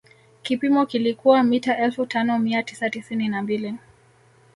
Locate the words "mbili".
3.43-3.75